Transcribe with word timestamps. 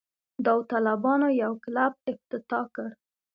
داوطلبانو 0.45 1.27
یو 1.41 1.51
کلب 1.63 1.93
افتتاح 2.11 2.65
کړ. 2.75 2.87